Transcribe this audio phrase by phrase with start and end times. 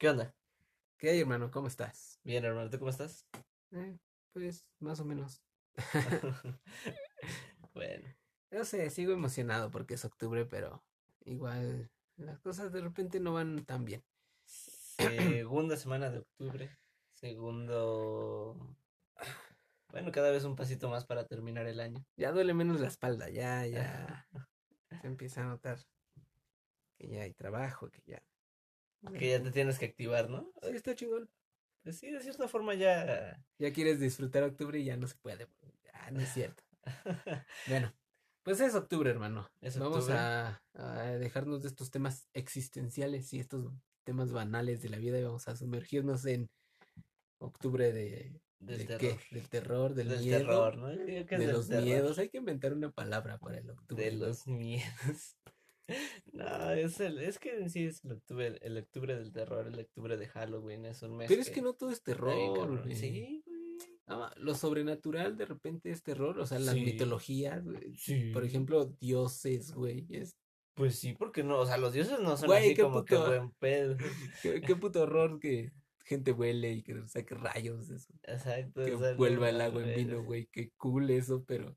[0.00, 0.34] ¿Qué onda?
[0.96, 1.50] ¿Qué hay, hermano?
[1.50, 2.18] ¿Cómo estás?
[2.24, 2.70] Bien, hermano.
[2.70, 3.26] ¿Tú cómo estás?
[3.70, 3.98] Eh,
[4.32, 5.42] pues, más o menos.
[7.74, 8.08] bueno.
[8.50, 10.82] No sé, sigo emocionado porque es octubre, pero
[11.26, 14.02] igual las cosas de repente no van tan bien.
[14.96, 16.78] Segunda semana de octubre.
[17.12, 18.56] Segundo.
[19.90, 22.02] Bueno, cada vez un pasito más para terminar el año.
[22.16, 24.26] Ya duele menos la espalda, ya, ya.
[25.02, 25.78] Se empieza a notar
[26.96, 28.22] que ya hay trabajo, que ya.
[29.18, 30.52] Que ya te tienes que activar, ¿no?
[30.62, 31.30] Sí, está chingón.
[31.82, 33.42] Pues sí, de cierta forma ya.
[33.58, 35.48] Ya quieres disfrutar octubre y ya no se puede.
[35.94, 36.62] Ah, no es cierto.
[37.68, 37.94] Bueno,
[38.42, 39.48] pues es octubre, hermano.
[39.60, 40.18] Es Vamos octubre.
[40.18, 43.72] a, a dejarnos de estos temas existenciales y estos
[44.04, 46.50] temas banales de la vida y vamos a sumergirnos en
[47.38, 49.00] octubre de, Del ¿de terror.
[49.00, 49.34] qué?
[49.34, 50.88] Del terror, del, Del miedo, terror, ¿no?
[51.26, 51.84] Que de los terror.
[51.84, 52.18] miedos.
[52.18, 54.04] Hay que inventar una palabra para el octubre.
[54.04, 55.36] De los miedos.
[56.32, 59.78] No, es el, es que en sí es el octubre, el octubre del terror, el
[59.78, 62.34] octubre de Halloween, es un mes Pero es que no todo es terror.
[62.54, 62.82] cabrón.
[62.84, 62.96] güey.
[62.96, 63.44] Sí, güey.
[64.06, 66.80] Ah, lo sobrenatural de repente es terror, o sea, las Sí.
[66.84, 67.94] mitologías, güey.
[67.96, 68.30] Sí.
[68.32, 70.06] Por ejemplo, dioses, güey.
[70.10, 70.36] Es...
[70.74, 73.14] Pues sí, porque no, o sea, los dioses no son Güey, así qué como que
[73.16, 73.96] puto- buen pedo.
[74.42, 75.72] Qué, qué puto horror que
[76.04, 78.12] gente huele y que saque rayos, eso.
[78.24, 78.84] Exacto.
[78.84, 80.48] Que vuelva el agua en vino, güey.
[80.50, 81.76] Qué cool eso, pero.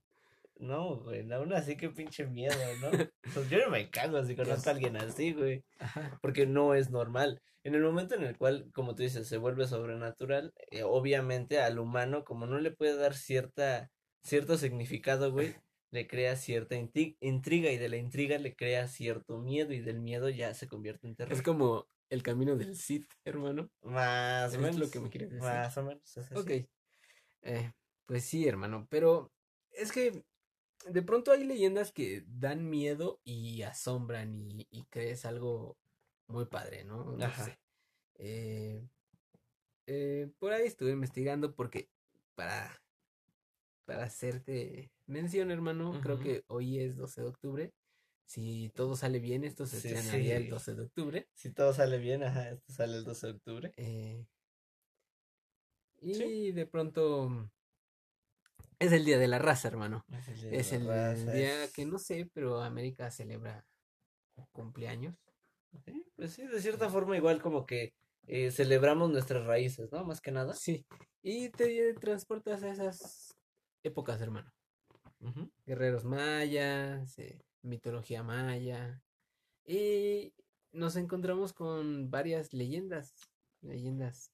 [0.63, 2.89] No, güey, aún así que pinche miedo, ¿no?
[3.33, 5.61] Pues yo no me cago si conozco a alguien así, güey.
[6.21, 7.41] Porque no es normal.
[7.65, 11.79] En el momento en el cual, como tú dices, se vuelve sobrenatural, eh, obviamente al
[11.79, 13.91] humano, como no le puede dar cierta,
[14.21, 15.53] cierto significado, güey,
[15.91, 20.29] le crea cierta intriga y de la intriga le crea cierto miedo y del miedo
[20.29, 21.33] ya se convierte en terror.
[21.33, 23.69] Es como el camino del Sith, hermano.
[23.81, 24.77] Más o ¿Es menos.
[24.77, 25.45] lo que me quieres decir?
[25.45, 26.17] Más o menos.
[26.17, 26.35] es así.
[26.35, 26.67] Ok.
[27.41, 27.71] Eh,
[28.05, 28.87] pues sí, hermano.
[28.89, 29.31] Pero
[29.71, 30.23] es que
[30.89, 35.77] de pronto hay leyendas que dan miedo y asombran y, y crees algo
[36.27, 37.03] muy padre, ¿no?
[37.17, 37.45] No Ajá.
[37.45, 37.59] sé.
[38.15, 38.87] Eh,
[39.87, 41.89] eh, por ahí estuve investigando porque
[42.35, 42.81] para,
[43.85, 47.73] para hacerte mención, hermano, creo que hoy es 12 de octubre.
[48.25, 50.49] Si todo sale bien, esto se Sí, estrenaría el sí.
[50.49, 51.27] 12 de octubre.
[51.35, 53.73] Si todo sale bien, ajá, esto sale el 12 de octubre.
[53.77, 54.25] Eh,
[56.01, 56.51] y Sí.
[56.51, 57.49] de pronto
[58.83, 60.05] es el día de la raza, hermano.
[60.11, 63.09] Es el, día de Es la el raza, día es- que no sé, pero América
[63.11, 63.65] celebra
[64.51, 65.15] cumpleaños.
[65.85, 67.93] Sí, Pues sí, de cierta forma igual como que
[68.27, 70.03] eh, celebramos nuestras raíces, ¿no?
[70.05, 70.53] Más que nada.
[70.53, 70.85] Sí.
[71.21, 73.35] Y te transportas a esas
[73.83, 74.51] épocas, hermano.
[75.65, 79.01] Guerreros mayas, eh, mitología maya.
[79.65, 80.33] Y
[80.71, 83.13] nos encontramos con varias leyendas.
[83.61, 84.31] Leyendas.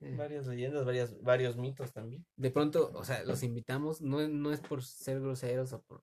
[0.00, 0.14] Eh.
[0.16, 2.24] Varias leyendas, varias, varios mitos también.
[2.36, 6.02] De pronto, o sea, los invitamos, no, no es por ser groseros o por,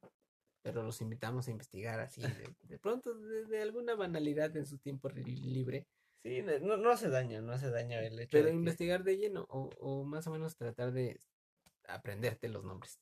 [0.62, 4.78] pero los invitamos a investigar así, de, de pronto, de, de alguna banalidad en su
[4.78, 5.86] tiempo libre,
[6.24, 9.18] Sí, no, no- hace daño, no hace daño el hecho pero de que- investigar de
[9.18, 11.20] lleno o, o más o menos tratar de
[11.88, 13.00] aprenderte los nombres.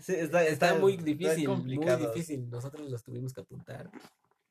[0.00, 2.48] Sí, está, Está muy está difícil, muy difícil.
[2.48, 3.90] Nosotros los tuvimos que apuntar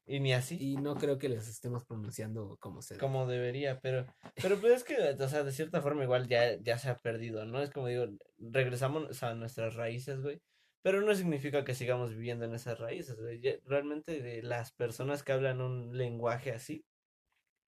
[0.10, 3.02] Y ni así, y no creo que les estemos pronunciando como se debe.
[3.02, 4.06] como debería, pero,
[4.42, 7.44] pero pues es que, o sea, de cierta forma igual ya, ya se ha perdido,
[7.44, 7.62] ¿no?
[7.62, 8.06] Es como digo,
[8.38, 10.42] regresamos a nuestras raíces, güey,
[10.82, 13.42] pero no significa que sigamos viviendo en esas raíces, güey.
[13.42, 16.86] Ya- realmente de las personas que hablan un lenguaje así,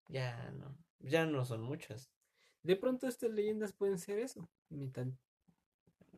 [0.09, 2.11] ya no, ya no son muchas.
[2.63, 5.07] De pronto estas leyendas pueden ser eso, mitad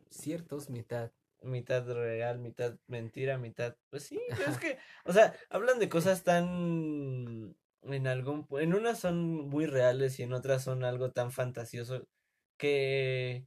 [0.09, 5.79] ciertos, mitad mitad real, mitad mentira, mitad, pues sí, pero es que, o sea, hablan
[5.79, 11.11] de cosas tan, en algún, en unas son muy reales y en otras son algo
[11.11, 12.07] tan fantasioso
[12.57, 13.45] que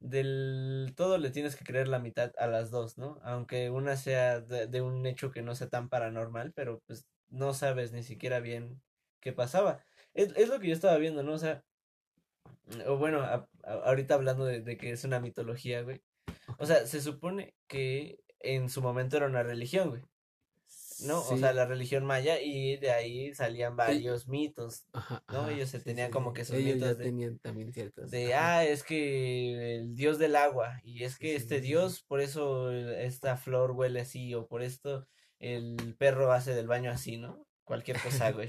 [0.00, 3.20] del todo le tienes que creer la mitad a las dos, ¿no?
[3.22, 7.54] Aunque una sea de, de un hecho que no sea tan paranormal, pero pues no
[7.54, 8.82] sabes ni siquiera bien
[9.20, 9.84] qué pasaba.
[10.14, 11.34] Es, es lo que yo estaba viendo, ¿no?
[11.34, 11.64] O sea,
[12.86, 16.02] o bueno, a- a- ahorita hablando de, de que es una mitología, güey.
[16.58, 20.02] O sea, se supone que en su momento era una religión, güey.
[20.98, 21.20] ¿no?
[21.20, 25.48] O sea, la religión maya y de ahí salían varios mitos, Ajá, ¿no?
[25.48, 28.10] Ellos se sí, tenían como que sus Ellos ya mitos de, tenían también ciertos.
[28.10, 28.58] de, ajá.
[28.58, 33.36] ah, es que el dios del agua y es que este dios, por eso esta
[33.36, 35.06] flor huele así o por esto
[35.38, 37.46] el perro hace del baño así, ¿no?
[37.64, 38.48] Cualquier cosa, güey.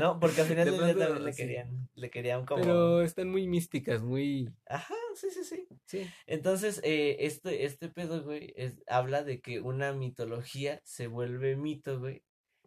[0.00, 2.62] No, porque al final De del día también le querían, le querían como...
[2.62, 4.48] Pero están muy místicas, muy.
[4.66, 5.66] Ajá, sí, sí, sí.
[5.86, 6.10] Sí.
[6.26, 11.98] Entonces, eh, este, este pedo, güey, es, habla de que una mitología se vuelve mito,
[12.00, 12.22] güey,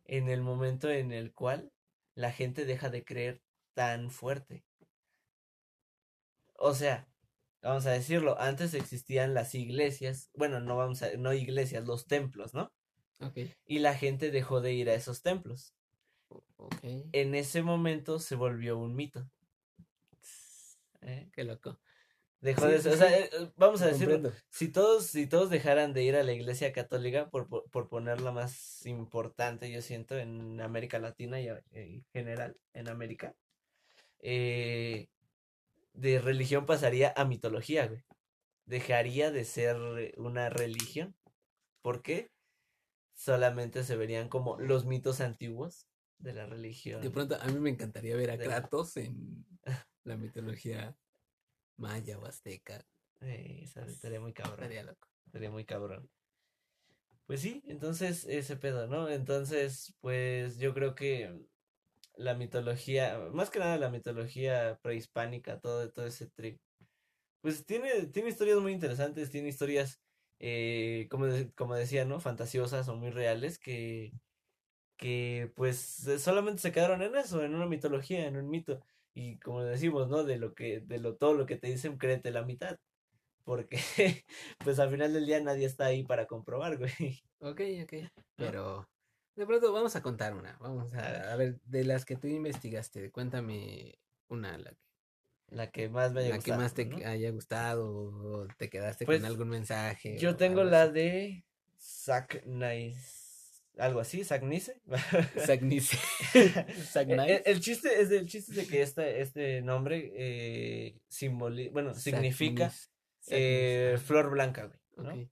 [0.05, 1.71] en el momento en el cual
[2.15, 3.41] la gente deja de creer
[3.73, 4.63] tan fuerte.
[6.57, 7.07] O sea,
[7.61, 12.53] vamos a decirlo, antes existían las iglesias, bueno, no vamos a, no iglesias, los templos,
[12.53, 12.71] ¿no?
[13.21, 13.37] Ok.
[13.65, 15.73] Y la gente dejó de ir a esos templos.
[16.29, 16.79] o- Ok.
[17.13, 19.29] En ese momento se volvió un mito.
[21.01, 21.29] ¿eh?
[21.33, 21.79] Qué loco.
[22.41, 23.15] Dejó Sí, de sí, ser, o sea, sí.
[23.23, 26.71] eh, eh, vamos a decirlo, si todos, si todos dejaran de ir a la iglesia
[26.73, 32.55] católica, por, por, por ponerla más importante, yo siento, en América Latina y en general,
[32.73, 33.33] en América,
[34.19, 35.07] eh,
[35.93, 38.03] de religión pasaría a mitología, güey.
[38.65, 39.77] Dejaría de ser
[40.17, 41.15] una religión.
[41.81, 42.29] ¿Por qué?
[43.13, 45.87] Solamente se verían como los mitos antiguos
[46.17, 47.01] de la religión.
[47.01, 49.45] De pronto, a mí me encantaría ver a Kratos en
[50.03, 50.95] la mitología
[51.77, 52.85] maya o azteca.
[53.21, 54.55] Eh, esa estaría muy cabrón.
[54.63, 55.07] Estaría loco.
[55.31, 56.09] Sería muy cabrón.
[57.25, 59.09] Pues sí, entonces ese pedo, ¿no?
[59.09, 61.33] Entonces, pues yo creo que
[62.15, 66.59] la mitología, más que nada la mitología prehispánica, todo, todo ese trip,
[67.41, 70.01] pues tiene, tiene historias muy interesantes, tiene historias,
[70.39, 72.19] eh, como, de- como decía, ¿no?
[72.21, 74.13] Fantasiosas o muy reales que,
[74.97, 75.79] que pues
[76.19, 78.81] solamente se quedaron en eso, en una mitología, en un mito.
[79.15, 80.23] Y como decimos, ¿no?
[80.23, 82.77] De lo que, de lo, todo lo que te dicen, créete la mitad.
[83.45, 83.77] Porque,
[84.63, 87.23] pues al final del día nadie está ahí para comprobar, güey.
[87.39, 87.93] Ok, ok.
[88.35, 88.87] Pero
[89.35, 90.57] de pronto vamos a contar una.
[90.59, 93.97] Vamos A a, ver, de las que tú investigaste, cuéntame
[94.27, 96.97] una, la, que- La que más me haya la que gustado, más te ¿no?
[97.07, 100.17] haya gustado o te quedaste Pues, con algún mensaje.
[100.17, 101.45] Yo tengo la de
[101.79, 103.14] Zack Nice.
[103.77, 104.23] Algo así.
[104.23, 104.81] Sagnice.
[105.37, 105.61] Zack
[107.09, 112.69] El, el chiste es el chiste de que este, este nombre eh, simboli- bueno, significa
[112.69, 112.89] Sagnice.
[113.29, 115.29] eh, Sagnice, flor blanca, güey, ¿no?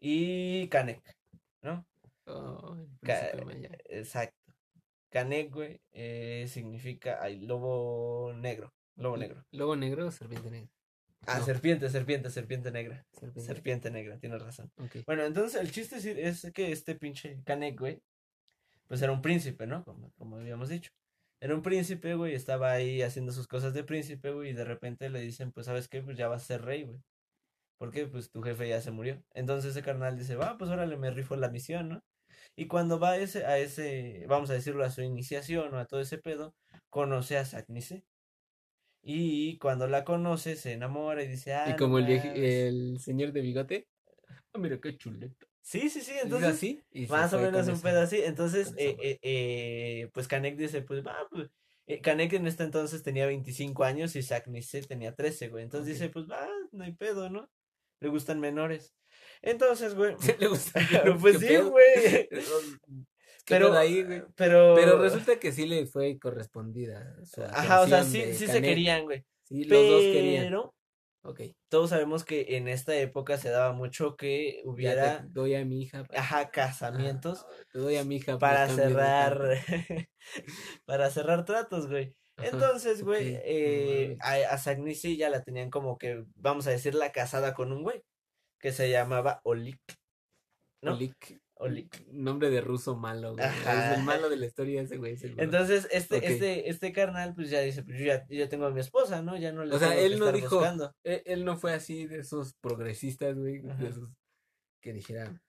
[0.00, 1.02] Y Canek,
[1.62, 1.86] ¿no?
[2.26, 3.30] Oh, Ca-
[3.88, 4.34] exacto.
[5.10, 9.44] Canek, güey, eh, significa ay, lobo negro, lobo negro.
[9.50, 10.70] ¿Lobo negro o serpiente negra?
[11.26, 11.44] Ah, No.
[11.44, 13.04] serpiente, serpiente, serpiente negra.
[13.12, 13.40] Serpiente.
[13.40, 14.70] Serpiente negra, tienes razón.
[15.06, 18.02] Bueno, entonces el chiste es, que este pinche Canek, güey,
[18.86, 19.84] pues era un príncipe, ¿no?
[19.84, 20.90] Como, como habíamos dicho.
[21.40, 25.08] Era un príncipe, güey, estaba ahí haciendo sus cosas de príncipe, güey, y de repente
[25.10, 26.02] le dicen, pues, ¿sabes qué?
[26.02, 27.00] Pues ya vas a ser rey, güey.
[27.78, 29.22] Porque, pues, tu jefe ya se murió.
[29.34, 32.02] Entonces ese carnal dice, va, pues órale, me rifo la misión, ¿no?
[32.56, 35.84] Y cuando va a ese, a ese, vamos a decirlo, a su iniciación o a
[35.86, 36.54] todo ese pedo,
[36.90, 38.04] conoce a Sagnice.
[39.10, 42.42] Y cuando la conoce, se enamora y dice, ah, Y no como el, vieji- mames".
[42.44, 43.88] el señor de bigote.
[44.52, 45.46] Ah, mira qué chuleta.
[45.62, 46.50] Sí, sí, sí, ¿Es entonces...
[46.50, 46.82] así?
[46.90, 48.20] Y Más o menos un pedo así.
[48.22, 51.48] Entonces, eh, eh, eh, pues Canek dice, pues va, pues.
[51.86, 55.64] eh, Canek en este entonces tenía 25 años y Sagnice tenía 13, güey.
[55.64, 57.48] Entonces dice, pues va, no hay pedo, ¿no?
[58.00, 58.94] Le gustan menores.
[59.40, 60.16] Entonces, güey.
[60.38, 60.80] Le gusta.
[61.20, 62.28] pues ¿Qué sí, güey.
[63.48, 64.22] Pero Pero, ahí, güey.
[64.36, 68.60] pero, Pero resulta que sí le fue correspondida su Ajá, o sea, sí, sí se
[68.62, 69.24] querían, güey.
[69.44, 70.44] Sí, los dos querían.
[70.44, 70.74] Pero
[71.24, 71.40] Ok.
[71.68, 75.82] todos sabemos que en esta época se daba mucho que hubiera, te doy a mi
[75.82, 76.04] hija.
[76.04, 77.44] pa- ajá, casamientos.
[77.48, 78.38] Ah, Te doy a mi hija.
[78.38, 79.38] para cerrar
[80.84, 82.14] para cerrar tratos, güey.
[82.36, 86.66] Ajá, Entonces, güey, ok, no eh, a, a Sagnici ya la tenían como que, vamos
[86.66, 88.02] a decir, la casada con un güey
[88.60, 89.80] que se llamaba Olik,
[90.82, 90.92] ¿no?
[90.94, 91.40] Olik.
[91.60, 92.06] Olik.
[92.12, 93.44] Nombre de ruso malo, güey.
[93.44, 93.92] Ajá.
[93.92, 95.16] Es el malo de la historia ese güey.
[95.16, 95.42] seguro.
[95.42, 98.80] Entonces, este, este, este carnal, pues ya dice, pues yo ya, yo tengo a mi
[98.80, 99.36] esposa, ¿no?
[99.36, 100.94] Ya no le O sea, tengo que él no dijo- buscando.
[101.02, 103.62] Él, él no fue así de esos progresistas, güey.
[103.68, 103.82] Ajá.
[103.82, 104.08] De esos
[104.80, 105.42] que dijeran.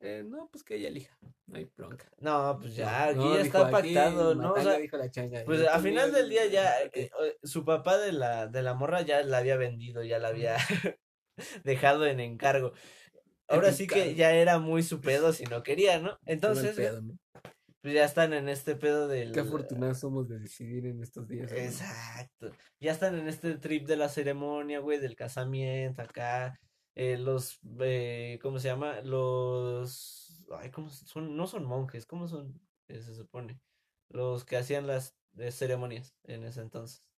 [0.00, 1.16] eh, no, pues que ella elija.
[1.46, 2.10] No hay bronca.
[2.18, 4.48] No, pues ya, aquí No, ya está aquí pactado, ¿no?
[4.52, 5.42] O Matanga sea, dijo la changa.
[5.44, 8.62] pues yo a conmigo final del día ya, eh, eh, su papá de la, de
[8.62, 10.56] la morra ya la había vendido, ya la había
[11.64, 12.72] dejado en encargo.
[13.48, 16.18] Ahora sí que ya era muy su pedo si no quería, ¿no?
[16.26, 17.18] Entonces, pedo, ¿no?
[17.82, 19.32] pues ya están en este pedo del...
[19.32, 21.52] Qué afortunados somos de decidir en estos días.
[21.52, 22.50] Exacto.
[22.80, 26.58] Ya están en este trip de la ceremonia, güey, del casamiento acá.
[26.94, 29.02] eh, los, eh, ¿cómo se llama?
[29.02, 31.36] Los, ay, ¿cómo son?
[31.36, 32.58] No son monjes, ¿cómo son?
[32.88, 33.60] Eh, se supone.
[34.08, 37.13] Los que hacían las eh, ceremonias en ese entonces.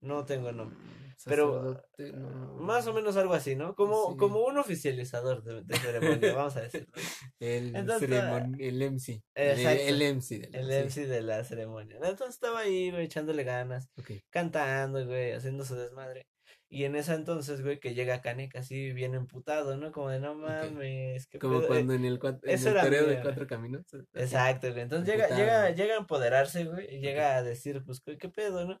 [0.00, 0.78] No tengo nombre.
[1.26, 2.54] Pero Sacerdote, no.
[2.54, 3.74] más o menos algo así, ¿no?
[3.74, 4.16] Como, Sí.
[4.16, 6.88] como un oficializador de, de ceremonia, vamos a decirlo.
[7.40, 9.22] El, Entonces, ceremon- el MC.
[9.34, 9.82] Exacto.
[9.82, 10.38] El, el MC.
[10.38, 11.00] de la- El sí.
[11.00, 11.96] MC de la ceremonia.
[11.96, 13.90] Entonces estaba ahí, güey, echándole ganas,
[14.30, 16.26] cantando, güey, haciendo su desmadre.
[16.72, 19.90] Y en ese entonces, güey, que llega Canek así bien emputado, ¿no?
[19.90, 22.74] Como de no mames, qué Como pedo", eh, cuando en el, cuat- en eso el
[22.76, 23.82] era toreo de cuatro caminos.
[24.14, 24.82] Exacto, güey.
[24.82, 25.40] Entonces llega, Emputado.
[25.44, 28.80] llega, llega a empoderarse, güey, y llega a decir, pues, ¿qué, qué pedo, no?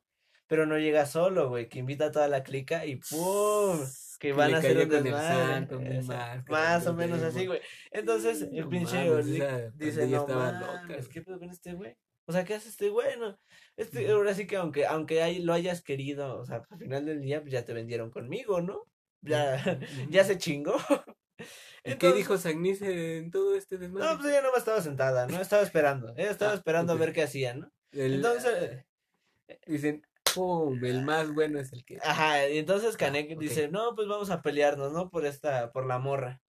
[0.50, 3.78] Pero no llega solo, güey, que invita a toda la clica y ¡pum!
[4.18, 5.10] Que van le a hacer un desmadre.
[5.10, 7.60] Exacto, máscara, Más o menos así, güey.
[7.92, 11.08] Entonces, el No pinche esa dice, no mames, loca, güey".
[11.08, 11.96] ¿qué pedo con este güey?
[12.26, 13.16] O sea, ¿qué hace este güey?
[13.16, 13.38] No,
[13.76, 17.20] este, ahora sí que aunque, aunque hay- lo hayas querido, o sea, al final del
[17.22, 18.86] día, pues ya te vendieron conmigo, ¿no?
[19.22, 19.56] Ya,
[20.10, 20.74] ya se chingó.
[21.84, 24.08] ¿Y qué dijo Sagnice en todo este desmadre?
[24.08, 25.40] No, pues ella no estaba sentada, ¿no?
[25.40, 26.12] Estaba esperando.
[26.16, 27.70] Ella estaba Ah, esperando a ver qué hacía, ¿no?
[27.92, 28.84] El- Entonces,
[29.66, 30.84] Dicen, ¡pum!
[30.84, 31.98] El más bueno es el que.
[32.02, 33.38] ajá, y entonces Canek ok.
[33.38, 35.10] dice, no, pues vamos a pelearnos, ¿no?
[35.10, 36.40] Por esta, por la morra.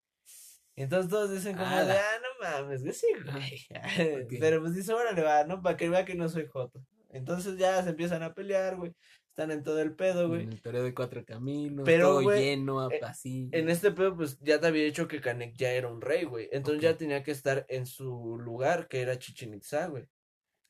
[0.75, 1.95] Entonces todos dicen como de, Ala.
[1.95, 3.67] ah, no mames, que sí, güey.
[4.39, 5.61] Pero pues dice, órale, va, ¿no?
[5.61, 6.81] Para que vea que no soy joto.
[7.09, 8.93] Entonces ya se empiezan a pelear, güey.
[9.29, 10.43] Están en todo el pedo, güey.
[10.43, 13.49] En el toreo de cuatro caminos, Pero, todo güey, lleno, eh, así.
[13.53, 16.49] En este pedo, pues ya te había dicho que Canek ya era un rey, güey.
[16.51, 20.05] Entonces ya tenía que estar en su lugar, que era Chichen Itza, güey.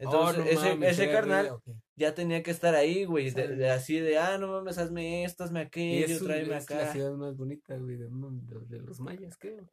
[0.01, 1.59] Oh, Entonces, no ese, mames, ese era carnal
[1.95, 3.29] ya tenía que estar ahí, güey.
[3.29, 6.49] de- de así de, ah, no mames, hazme esto, hazme aquello, es, un- tráeme es
[6.49, 6.91] la acá.
[6.91, 9.69] ciudad más bonita, güey, mundo, de los mayas, creo.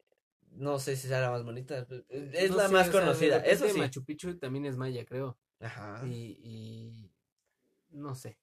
[0.51, 1.85] No sé si sea la más bonita.
[1.87, 3.77] pues, Es No la sé, más o sea, de conocida, eso sí.
[3.79, 5.37] Machu Picchu también es maya, creo.
[5.59, 6.05] Ajá.
[6.07, 7.11] Y, y
[7.89, 8.37] no sé.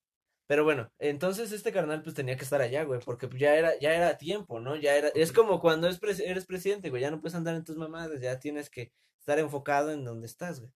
[0.49, 3.95] Pero bueno, entonces este carnal pues tenía que estar allá, güey, porque ya era, ya
[3.95, 4.77] era tiempo, ¿no?
[4.77, 7.65] Ya era, es como cuando es pres- eres presidente, güey, ya no puedes andar en
[7.65, 10.73] tus mamadas, ya tienes que estar enfocado en donde estás, güey.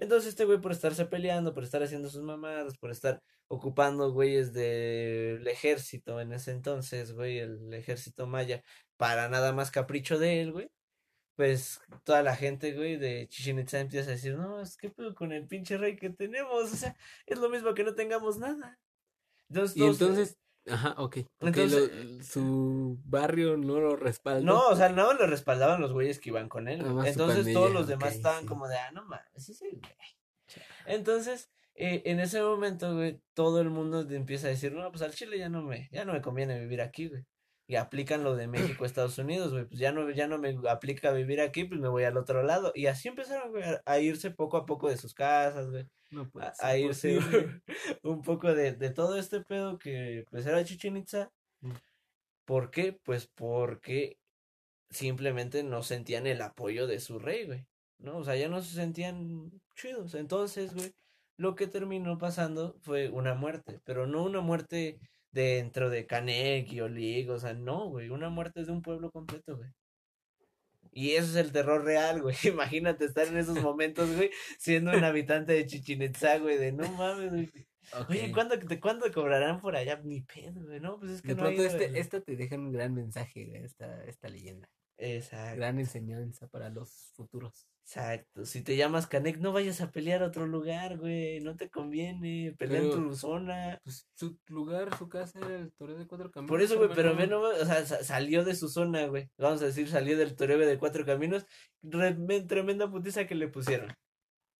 [0.00, 4.52] Entonces este güey por estarse peleando, por estar haciendo sus mamadas, por estar ocupando güeyes
[4.52, 8.62] del ejército en ese entonces, güey, el ejército maya,
[8.96, 10.70] para nada más capricho de él, güey.
[11.36, 15.14] Pues toda la gente, güey, de Chichen Itza empieza a decir, no, es que pedo
[15.14, 18.78] con el pinche rey que tenemos, o sea, es lo mismo que no tengamos nada.
[19.48, 20.38] Entonces, Y todos- entonces,
[20.70, 21.18] ajá, ok.
[21.38, 24.40] porque Entonces- lo- su barrio no lo respalda.
[24.40, 26.80] No, o sea, no lo respaldaban los güeyes que iban con él.
[26.80, 28.46] Su Entonces todos los demás estaban sí.
[28.46, 29.92] como de, ah, no mames, ese es el güey.
[30.86, 35.12] Entonces, eh, en ese momento, güey, todo el mundo empieza a decir, no, pues al
[35.14, 37.24] Chile ya no me, ya no me conviene vivir aquí, güey.
[37.70, 41.12] Y aplican lo de México, Estados Unidos, güey, pues ya no, ya no me aplica
[41.12, 42.72] vivir aquí, pues me voy al otro lado.
[42.74, 45.86] Y así empezaron, güey, a- a irse poco a poco de sus casas, güey.
[46.10, 47.18] No puede a, ser a irse
[48.02, 51.30] un poco de, de todo este pedo que pues era Chichen Itza.
[51.60, 51.72] Mm.
[52.44, 52.92] ¿Por qué?
[52.92, 54.18] Pues porque
[54.90, 57.66] simplemente no sentían el apoyo de su rey, güey.
[57.98, 58.18] ¿No?
[58.18, 60.14] O sea, ya no se sentían chidos.
[60.14, 60.94] Entonces, güey,
[61.36, 64.98] lo que terminó pasando fue una muerte, pero no una muerte
[65.30, 69.56] dentro de Canek y Olig, o sea, no, güey, una muerte de un pueblo completo,
[69.56, 69.70] güey.
[70.98, 72.34] Y eso es el terror real, güey.
[72.42, 76.90] Imagínate estar en esos momentos, güey, siendo un habitante de Chichen Itza, güey, de no
[76.90, 77.52] mames, güey.
[78.08, 78.32] Oye.
[78.32, 80.00] ¿cuándo, de cuándo cobrarán por allá?
[80.02, 82.20] Ni pedo, güey, no, pues es que De no pronto ha ido este, el- esta
[82.20, 84.68] te deja un gran mensaje, güey, esta, esta leyenda.
[84.98, 87.68] Exacto, Gran enseñanza para los futuros.
[87.84, 88.44] exacto.
[88.44, 92.54] Si te llamas Canek, no vayas a pelear a otro lugar, güey, no te conviene,
[92.58, 93.80] pelea en tu zona.
[93.84, 96.48] Pues su lugar, su casa era el toreo de cuatro caminos.
[96.50, 99.30] Por eso, güey, pero ve nomás, o sea, sa- salió de su zona, güey.
[99.38, 101.46] Vamos a decir, salió del toreo de cuatro caminos.
[101.82, 103.94] re- tremenda putiza que le pusieron.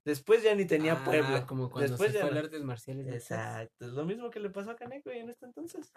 [0.04, 1.46] Después ya ni tenía Ah, pueblo.
[1.46, 2.38] Como cuando Después se fue no.
[2.38, 3.06] artes marciales.
[3.06, 3.12] ¿no?
[3.12, 5.92] Exacto, es lo mismo que le pasó a Canek, güey, en este entonces.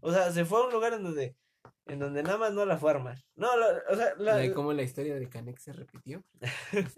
[0.00, 1.34] O sea, se fue a un lugar en donde,
[1.86, 3.18] en donde nada más no la fue a armar.
[3.34, 6.24] No, la- o sea, la, La- ¿Cómo la historia de Canek se repitió?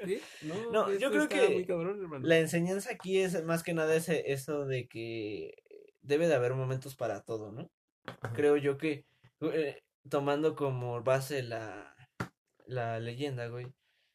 [0.05, 0.21] ¿Sí?
[0.43, 4.65] No, No, yo creo que cabrón, la enseñanza aquí es más que nada ese, eso
[4.67, 5.55] de que
[6.01, 7.71] debe de haber momentos para todo, ¿no?
[8.07, 8.33] Ajá.
[8.35, 9.05] Creo yo que,
[9.41, 11.95] eh, tomando como base la,
[12.67, 13.67] la leyenda, güey,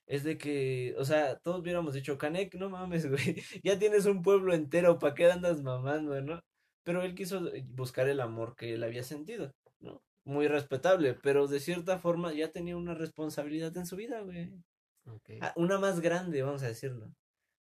[0.07, 4.21] es de que, o sea, todos hubiéramos dicho, Canek, no mames, güey, ya tienes un
[4.21, 6.41] pueblo entero, ¿para qué andas mamando, no?
[6.83, 9.53] Pero él quiso buscar el amor que él había sentido.
[10.25, 14.51] Muy respetable, pero de cierta forma ya tenía una responsabilidad en su vida, güey.
[15.41, 17.11] Ah, una más grande, vamos a decirlo.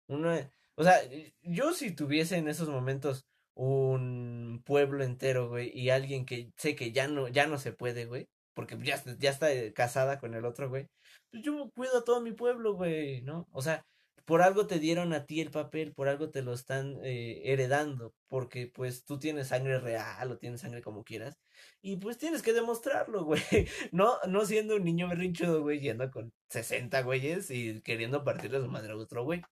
[0.08, 0.96] Una, o sea,
[1.42, 6.92] yo si tuviese en esos momentos un pueblo entero, güey, y alguien que sé que
[6.92, 10.44] ya no, ya no se puede, güey, porque ya, está- ya está casada con el
[10.44, 10.86] otro, güey,
[11.30, 13.46] pues yo cuido a todo mi pueblo, güey, ¿no?
[13.52, 13.84] O sea,
[14.24, 18.14] por algo te dieron a ti el papel, por algo te lo están eh, heredando,
[18.28, 21.38] porque pues tú tienes sangre real o tienes sangre como quieras,
[21.80, 23.42] y pues tienes que demostrarlo, güey,
[23.92, 28.68] no, no siendo un niño berrinchudo, güey, yendo con 60 güeyes y queriendo partirle su
[28.68, 29.42] madre a otro güey.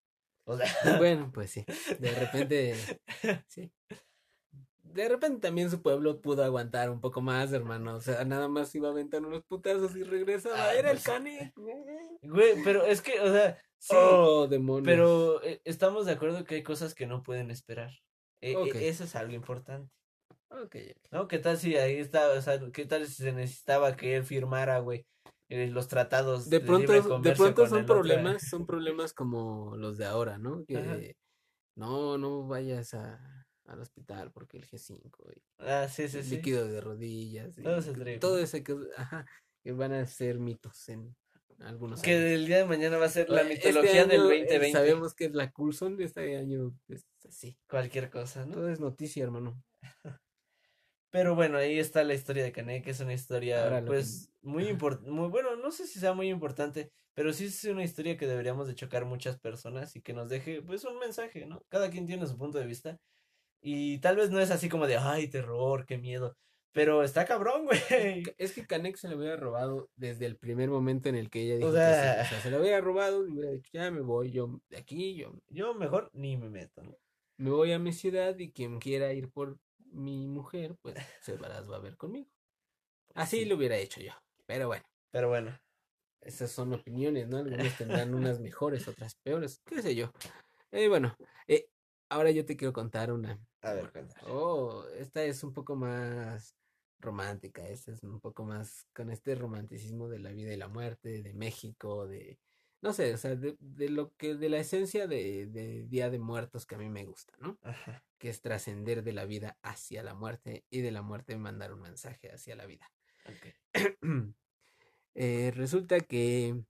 [0.44, 1.64] O sea, Bueno, pues sí.
[1.98, 2.74] De repente,
[3.46, 3.70] sí.
[4.92, 7.96] De repente también su pueblo pudo aguantar un poco más, hermano.
[7.96, 10.54] O sea, nada más iba a aventar unos putazos y regresaba.
[10.56, 11.52] Ah, Era el pues, cane.
[12.22, 14.84] Güey, pero es que, o sea, sí, Oh, demonios.
[14.86, 17.90] pero eh, estamos de acuerdo que hay cosas que no pueden esperar.
[18.42, 19.90] E- e- eso es algo importante.
[20.50, 20.76] Ok,
[21.12, 21.28] ¿No?
[21.28, 24.80] ¿Qué tal si ahí está, o sea, qué tal si se necesitaba que él firmara,
[24.80, 25.06] güey,
[25.48, 27.94] eh, los tratados De de pronto, de comercio pronto son otro?
[27.96, 30.54] problemas, son problemas como los de ahora, ¿no?
[30.56, 30.64] Ajá.
[30.98, 31.16] Que
[31.76, 33.39] no, no vayas a,
[33.70, 36.36] al hospital porque el G5 y Ah, sí, sí, sí.
[36.36, 39.26] líquido de rodillas y Todo ese trip, todo ese que, ajá,
[39.62, 41.14] que van a ser mitos en
[41.60, 42.24] algunos Que años.
[42.32, 44.72] el día de mañana va a ser la Este mitología del año, eh, 2020.
[44.72, 47.56] Sabemos que es la Coulson, este año es así.
[47.68, 48.54] Cualquier cosa, ¿no?
[48.54, 49.62] Todo es noticia, hermano.
[51.12, 53.92] Pero bueno, ahí está la historia de Canek, que es una historia, Ahora lo que-
[53.98, 57.82] pues, muy importante, muy bueno, no sé si sea muy importante, pero sí es una
[57.82, 61.62] historia que deberíamos de chocar muchas personas y que nos deje, pues, un mensaje, ¿no?
[61.68, 63.00] Cada quien tiene su punto de vista
[63.60, 66.36] y tal vez no es así como de, ay, terror, qué miedo,
[66.72, 67.80] pero está cabrón, güey.
[68.38, 71.56] Es que Canek se lo hubiera robado desde el primer momento en el que ella
[71.56, 71.84] dijo O que sí.
[71.84, 74.76] sea- O sea, se lo hubiera robado y hubiera dicho, ya me voy, yo de
[74.78, 76.96] aquí, yo Yo mejor ni me meto, ¿no?
[77.38, 81.68] me voy a mi ciudad y quien quiera ir por mi mujer, pues se las
[81.70, 82.30] va a ver conmigo.
[83.14, 83.44] Así Sí.
[83.46, 84.12] lo hubiera hecho yo.
[84.46, 85.58] Pero bueno, Pero bueno,
[86.20, 87.38] esas son opiniones, ¿no?
[87.38, 90.12] Algunos tendrán unas mejores, otras peores, qué sé yo.
[90.70, 91.16] Eh, bueno,
[91.48, 91.66] eh,
[92.08, 93.40] ahora yo te quiero contar una.
[93.62, 94.20] A ver, cuéntame.
[94.32, 96.56] Oh, esta es un poco más
[96.98, 101.22] romántica, esta es un poco más con este romanticismo de la vida y la muerte,
[101.22, 102.38] de México, de,
[102.82, 106.18] no sé, o sea, de, de lo que, de la esencia de, de Día de
[106.18, 107.58] Muertos que a mí me gusta, ¿no?
[107.62, 108.04] Ajá.
[108.18, 111.80] Que es trascender de la vida hacia la muerte y de la muerte mandar un
[111.80, 112.90] mensaje hacia la vida.
[115.16, 116.62] Eh, resulta que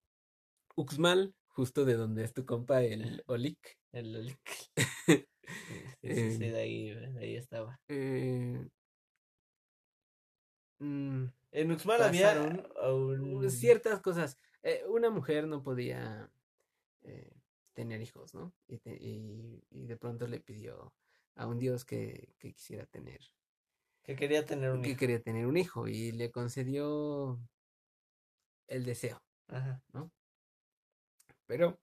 [0.74, 4.40] Uxmal, justo de donde es tu compa, el Olik, El Olik.
[6.02, 7.80] Sí, sí, sí, Em, de ahí, de ahí estaba.
[7.88, 8.68] eh,
[10.78, 13.50] mm, En Uxmal había un...
[13.50, 14.38] ciertas cosas.
[14.62, 16.30] Eh, una mujer no podía
[17.02, 17.32] eh,
[17.74, 18.54] tener hijos, ¿no?
[18.68, 20.94] Y, te- y- y de pronto le pidió
[21.36, 23.20] a un dios que, que quisiera tener,
[24.02, 24.98] que quería tener un que hijo.
[24.98, 27.38] quería tener un hijo y le concedió
[28.68, 29.82] el deseo, Ajá.
[29.92, 30.10] ¿no?
[31.50, 31.80] Pero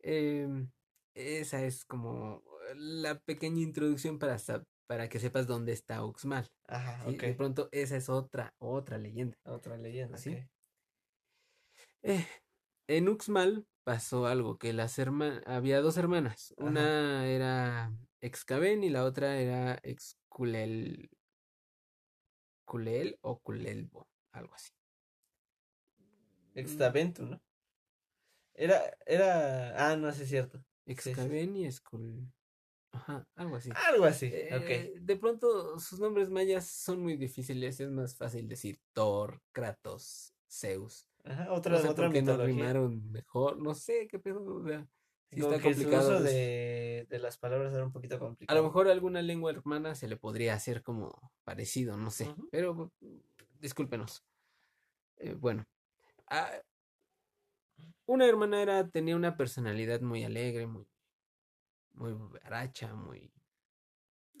[0.00, 0.68] em,
[1.14, 2.42] esa es como
[2.74, 4.36] la pequeña introducción para,
[4.88, 6.50] para que sepas dónde está Uxmal.
[6.66, 7.08] Ajá.
[7.08, 9.38] De pronto esa es otra, otra leyenda.
[9.44, 10.36] Otra leyenda, ¿Sí?
[12.02, 12.26] Eh,
[12.88, 16.68] en Uxmal pasó algo, que las hermanas, había dos hermanas, Ajá.
[16.68, 21.10] una era Excaven y la otra era Exculel,
[22.64, 24.72] Culel o Culelbo, algo así.
[26.56, 27.40] Extaventu, ¿no?
[28.54, 29.90] Era, era...
[29.90, 30.64] Ah, no, sí es cierto.
[30.86, 31.68] Excaven y
[32.92, 33.70] ajá, algo así.
[33.90, 35.00] Algo así, Eh, ok.
[35.00, 41.06] de pronto sus nombres mayas son muy difíciles, es más fácil decir Thor, Kratos, Zeus.
[41.24, 44.66] Ajá, No otra, sé otra por qué no rimaron mejor, no sé qué pedo, o
[44.66, 44.86] sea,
[45.30, 46.10] sí está complicado.
[46.10, 48.60] uso des- de, de las palabras era un poquito A complicado.
[48.60, 52.92] lo mejor alguna lengua hermana se le podría hacer como parecido, no sé, pero
[53.60, 54.22] discúlpenos.
[55.16, 55.64] Eh, bueno,
[56.28, 56.50] ah,
[58.06, 60.86] una hermana era, tenía una personalidad muy alegre, muy,
[61.92, 63.32] muy baracha, muy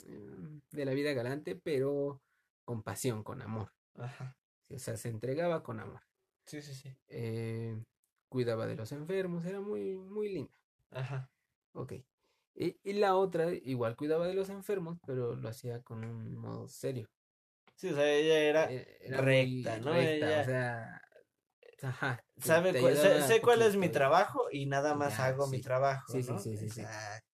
[0.06, 2.20] mm, de la vida galante, pero
[2.64, 3.72] con pasión, con amor.
[3.96, 4.36] Ajá.
[4.70, 6.00] O sea, se entregaba con amor.
[6.46, 6.90] Sí, sí, sí.
[7.08, 7.82] eh,
[8.28, 10.52] cuidaba de los enfermos, era muy, muy linda.
[10.90, 11.30] Ajá.
[11.72, 11.92] Ok.
[12.56, 16.68] Y, y la otra igual cuidaba de los enfermos, pero lo hacía con un modo
[16.68, 17.08] serio.
[17.76, 18.70] Sí, o sea, ella era...
[18.70, 19.92] Era muy recta, ¿no?
[19.92, 21.02] recta, Ella- o sea,
[21.82, 22.88] ajá, Sabe cu-
[23.26, 26.38] sé, cuál es mi trabajo y nada más ya, hago mi trabajo, Sí, sí, ¿no?
[26.38, 26.80] sí, sí, sí.
[26.82, 27.26] Exacto.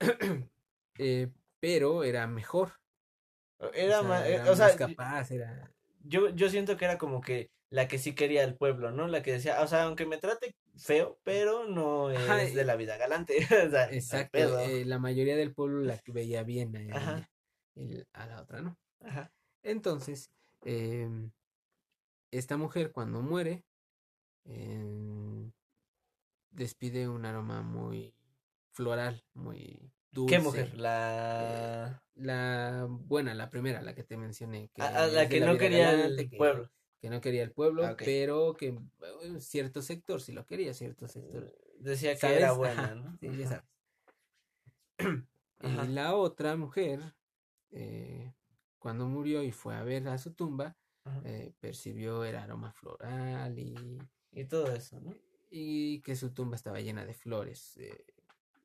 [0.98, 2.72] Eh, pero era mejor.
[3.72, 5.72] Era o sea, ma- eh, era o sea, más capaz, era.
[6.04, 9.06] yo, yo siento que era como que la que sí quería el pueblo, ¿no?
[9.08, 12.66] La que decía, o sea, aunque me trate feo, pero no es Ajá, de y-
[12.66, 13.38] la vida galante.
[13.66, 14.38] o sea, Exacto.
[14.58, 17.28] eh, la mayoría del pueblo la que veía bien a ella,
[18.14, 18.76] la otra no.
[19.00, 19.30] Ajá.
[19.62, 20.30] Entonces,
[20.64, 21.30] em,
[22.32, 23.64] esta mujer cuando muere,
[24.44, 25.52] em,
[26.50, 28.14] despide un aroma muy
[28.72, 30.36] floral, muy dulce.
[30.36, 30.78] ¿Qué mujer?
[30.78, 32.02] La...
[32.14, 36.04] La buena, la primera, la que te mencioné, que a, a la que no quería
[36.04, 36.68] el pueblo.
[37.00, 41.08] que no quería el pueblo, Ah, pero que eh, cierto sector sí lo quería, cierto
[41.08, 41.52] sector.
[41.80, 42.36] Decía que ¿Sabes?
[42.38, 43.18] era Ajá, buena, ¿no?
[43.18, 43.64] sí, ya sabes.
[45.58, 45.84] Ajá.
[45.84, 47.00] Y la otra mujer,
[47.70, 48.34] eh,
[48.78, 50.76] cuando murió y fue a ver a su tumba.
[51.24, 53.98] Eh, percibió el aroma floral y,
[54.32, 55.14] Y todo eso, ¿no?
[55.50, 58.04] y que su tumba estaba llena de flores, eh,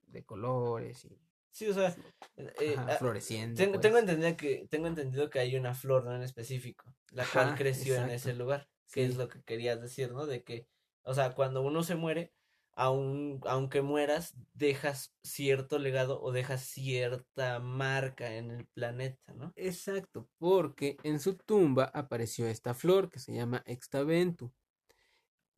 [0.07, 1.19] de colores y
[1.57, 1.95] Sí, o sea,
[2.37, 3.57] eh, Ajá, floreciendo.
[3.57, 3.81] tengo, pues.
[3.81, 6.15] tengo entendido que, tengo entendido que hay una flor, ¿no?
[6.15, 10.27] En específico, la cual creció en ese lugar, que es lo que querías decir, ¿no?
[10.27, 10.67] De que,
[11.01, 12.31] o sea, cuando uno se muere,
[12.77, 19.51] aun, aunque mueras, dejas cierto legado o dejas cierta marca en el planeta, ¿no?
[19.55, 24.53] Exacto, porque en su tumba apareció esta flor que se llama Extaventu.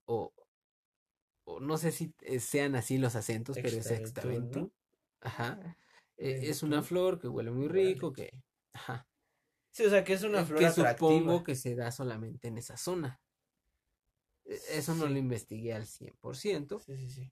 [0.06, 0.34] O,
[1.44, 4.72] o no sé si eh, sean así los acentos, pero es Extaventu.
[5.20, 5.60] Ajá.
[6.16, 6.48] Eh, Ventu.
[6.52, 8.32] es una flor que huele muy rico, que...
[8.72, 9.06] Ajá.
[9.72, 11.12] Sí, o sea, que es una eh, flor que atractiva.
[11.12, 13.20] supongo que se da solamente en esa zona.
[14.70, 17.32] Eso no lo investigué al 100%, Sí, sí, sí.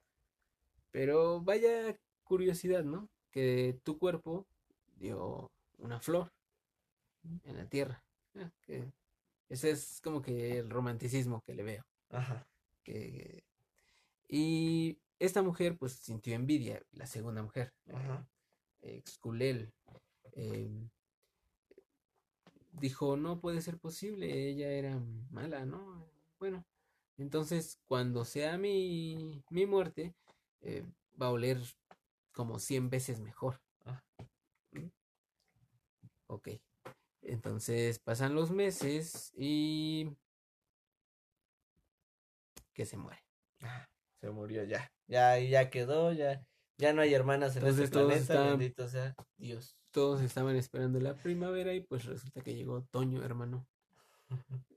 [0.92, 3.10] pero vaya curiosidad, ¿no?
[3.32, 4.48] Que tu cuerpo
[4.96, 6.32] dio una flor
[7.44, 8.04] en la tierra.
[8.36, 8.92] Ah, que
[9.50, 11.86] ese es como que el romanticismo que le veo.
[12.10, 12.48] Ajá.
[12.84, 13.44] Que...
[14.28, 18.28] Y esta mujer pues sintió envidia, la segunda mujer, Ajá.
[18.82, 19.74] eh, Xculel,
[20.34, 20.90] em,
[22.74, 25.00] dijo, no puede ser posible, ella era
[25.32, 26.06] mala, ¿no?
[26.40, 26.66] Bueno,
[27.18, 30.16] entonces cuando sea mi, mi muerte,
[30.62, 30.86] eh,
[31.22, 31.60] va a oler
[32.32, 33.60] como 100 veces mejor.
[33.86, 34.04] Ah.
[34.72, 34.88] ¿Mm?
[36.28, 36.50] Ok,
[37.22, 40.10] entonces pasan los meses y
[42.74, 43.24] que se muere.
[43.62, 43.88] Ah,
[44.20, 44.92] Se murió ya.
[45.08, 46.46] Ya, ya quedó, ya.
[46.78, 49.76] Ya no hay hermanas en Entonces este todos planeta, están- bendito sea Dios.
[49.92, 53.66] Todos estaban esperando la primavera y pues resulta que llegó otoño, hermano.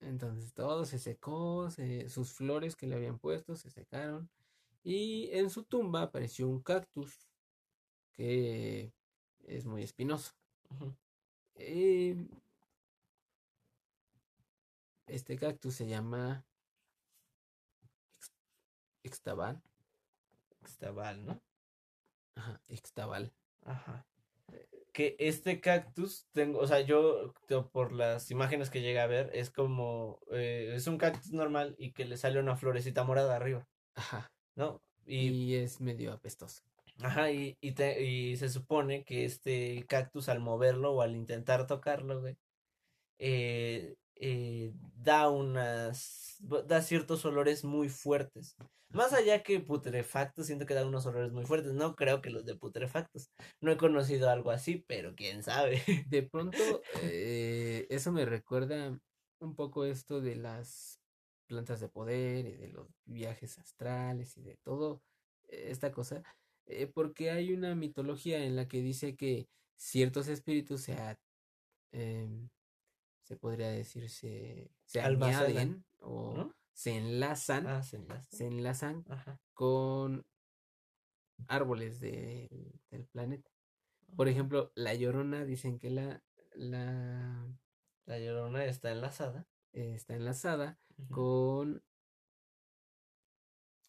[0.00, 4.30] Entonces todo se secó, se- sus flores que le habían puesto se secaron
[4.84, 7.28] y en su tumba apareció un cactus
[8.12, 8.92] que
[9.44, 10.32] es muy espinoso.
[11.58, 12.14] Y
[15.08, 16.44] este cactus se llama
[18.16, 18.32] ex-
[19.02, 19.60] Ixtabal.
[20.62, 21.40] Ixtabal, ¿no?
[22.36, 23.32] Ajá, Ixtabal.
[23.64, 24.06] Ajá.
[24.98, 27.32] Que este cactus, tengo, o sea, yo
[27.70, 31.92] por las imágenes que llegué a ver, es como, eh, es un cactus normal y
[31.92, 34.26] que le sale una florecita morada arriba, Ajá.
[34.56, 34.82] ¿no?
[35.06, 36.64] Y, Y es medio apestoso.
[37.00, 41.68] ajá, y, y, te- y se supone que este cactus al moverlo o al intentar
[41.68, 42.36] tocarlo, güey,
[43.20, 48.56] eh, eh, da unas, da ciertos olores muy fuertes.
[48.90, 51.72] Más allá que putrefactos, siento que da unos olores muy fuertes.
[51.74, 53.30] No creo que los de putrefactos.
[53.60, 55.82] No he conocido algo así, pero quién sabe.
[56.08, 58.98] De pronto, eh, eso me recuerda
[59.40, 61.00] un poco esto de las
[61.46, 65.02] plantas de poder y de los viajes astrales y de todo
[65.48, 66.22] eh, esta cosa,
[66.66, 71.18] eh, porque hay una mitología en la que dice que ciertos espíritus se, a-
[71.92, 72.48] em,
[73.28, 76.56] se podría decir, se, se añaden o ¿no?
[76.72, 78.30] se enlazan, Ah, se enlaza.
[78.34, 79.38] se enlazan Ajá.
[79.52, 80.24] con
[81.46, 83.50] árboles de- del planeta.
[84.16, 86.22] Por ejemplo, la Llorona dicen que la,
[86.54, 87.46] la
[88.06, 89.46] La llorona está enlazada.
[89.72, 90.78] está enlazada
[91.10, 91.82] con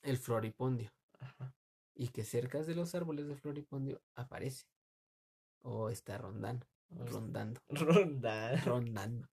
[0.02, 1.56] el floripondio Ajá.
[1.96, 4.66] y que cerca de los árboles de floripondio aparece
[5.62, 8.56] o está rondando, Rondando, Ronda.
[8.66, 9.28] rondando.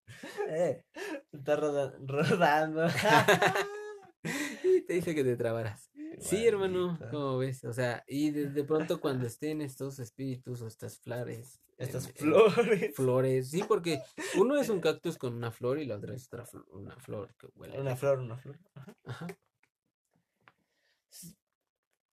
[0.49, 0.83] Eh,
[1.31, 2.87] Está roda- rodando.
[4.63, 5.89] y te dice que te trabarás.
[6.19, 6.97] Sí, hermano.
[7.11, 7.63] ¿cómo ves?
[7.63, 12.95] O sea, y de, de pronto cuando estén estos espíritus o estas flores, Estas flores.
[12.95, 14.01] flores, sí, porque
[14.37, 17.35] uno es un cactus con una flor y la otra es otra fl- una flor
[17.37, 17.79] que huele.
[17.79, 18.57] Una flor, una flor.
[18.73, 18.95] Ajá.
[19.05, 19.27] Ajá.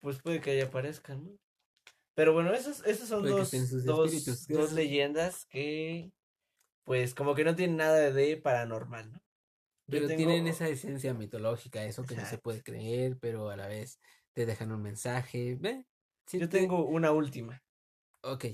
[0.01, 1.31] Pues puede que ahí aparezcan, ¿no?
[2.15, 3.51] Pero bueno, esos, esos son dos,
[3.83, 6.11] dos, dos leyendas que,
[6.83, 9.19] pues, como que no tienen nada de paranormal, ¿no?
[9.87, 13.57] Yo Pero tengo- tienen esa esencia mitológica, eso que no se puede creer, pero a
[13.57, 13.99] la vez
[14.33, 15.59] te dejan un mensaje.
[16.25, 17.61] Sí Yo te- tengo una última.
[18.21, 18.45] Ok.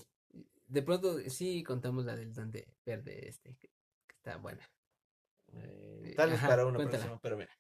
[0.68, 3.70] De pronto sí contamos la del duende verde este, que,
[4.16, 4.70] está buena.
[5.54, 6.98] eh, tal vez Ajá, para una cuéntala.
[7.04, 7.52] próxima, pero mira.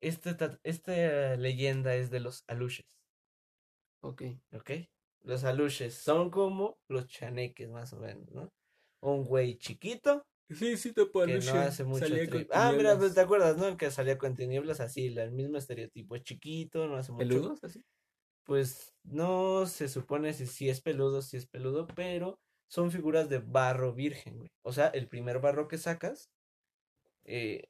[0.00, 2.86] Este, ta- esta leyenda es de los aluches,
[4.04, 4.22] Ok.
[4.52, 4.70] ¿ok?
[5.22, 8.48] Los aluches son como los chaneques, más o menos, ¿no?
[9.02, 13.20] Un güey chiquito Sí, sí te que no hace mucho tri- Ah, mira, pues te
[13.20, 13.66] acuerdas, ¿no?
[13.66, 17.26] El que salía con tinieblas así, la- el mismo estereotipo, es chiquito, no hace mucho.
[17.26, 17.82] ¿Peludos así?
[18.44, 22.34] Pues no se supone si, si es peludo, si es peludo, pero
[22.70, 24.48] son figuras de barro virgen, güey.
[24.62, 26.26] O sea, el primer barro que sacas,
[27.24, 27.64] eh,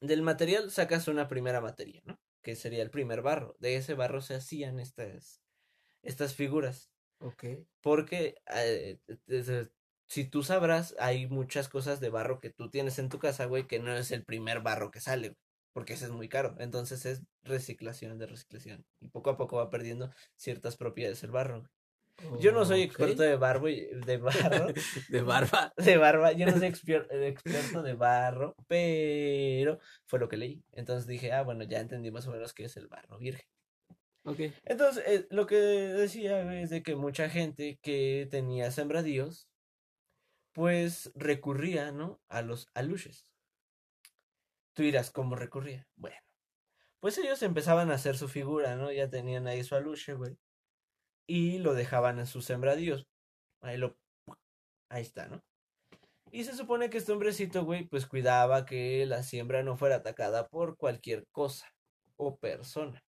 [0.00, 2.16] del material sacas una primera materia, ¿no?
[2.42, 3.56] Que sería el primer barro.
[3.60, 5.42] De ese barro se hacían estas,
[6.02, 6.90] estas figuras.
[7.20, 7.44] Ok.
[7.80, 9.70] Porque eh, desde-
[10.08, 13.66] si tú sabrás, hay muchas cosas de barro que tú tienes en tu casa, güey,
[13.66, 15.40] que no es el primer barro que sale, güey.
[15.72, 16.56] porque ese es muy caro.
[16.58, 18.84] Entonces es reciclación de reciclación.
[19.00, 21.60] Y poco a poco va perdiendo ciertas propiedades el barro.
[21.60, 21.70] güey.
[22.40, 24.66] Yo no soy experto de barro, y- de barro,
[25.08, 25.72] de barba.
[25.76, 30.62] de barba, yo no soy eh, experto de barro, pero fue lo que leí.
[30.72, 33.46] Entonces dije, ah, bueno, ya entendí más o menos qué es el barro virgen.
[34.24, 34.38] Ok.
[34.64, 39.48] Entonces, eh, lo que decía es de que mucha gente que tenía sembradíos,
[40.52, 42.20] pues recurría, ¿no?
[42.28, 43.26] A los aluches.
[44.74, 45.86] Tú dirás, ¿cómo recurría?
[45.96, 46.16] Bueno,
[47.00, 48.92] pues ellos empezaban a hacer su figura, ¿no?
[48.92, 50.36] Ya tenían ahí su aluche, güey.
[51.32, 53.06] Y lo dejaban en sus sembradíos.
[53.60, 53.96] Ahí lo...
[54.88, 55.40] Ahí está, ¿no?
[56.32, 60.48] Y se supone que este hombrecito, güey, pues cuidaba que la siembra no fuera atacada
[60.48, 61.72] por cualquier cosa
[62.16, 63.04] o persona.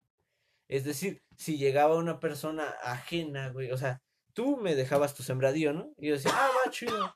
[0.67, 4.01] Es decir, si llegaba una persona ajena, güey, o sea,
[4.33, 5.93] tú me dejabas tu sembradío, ¿no?
[5.99, 7.15] Y yo decía, ah, va, chido.